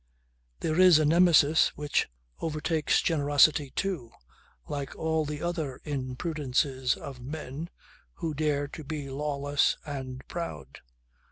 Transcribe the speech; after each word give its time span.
There 0.61 0.79
is 0.79 0.97
a 0.97 1.05
Nemesis 1.05 1.77
which 1.77 2.09
overtakes 2.39 3.03
generosity 3.03 3.69
too, 3.75 4.09
like 4.67 4.95
all 4.95 5.25
the 5.25 5.43
other 5.43 5.79
imprudences 5.83 6.95
of 6.95 7.19
men 7.21 7.69
who 8.15 8.33
dare 8.33 8.67
to 8.69 8.83
be 8.83 9.11
lawless 9.11 9.77
and 9.85 10.27
proud 10.27 10.79